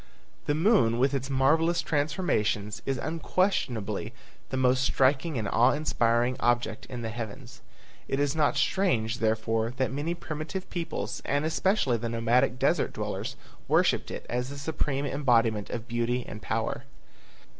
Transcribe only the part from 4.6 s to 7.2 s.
striking and awe inspiring object in the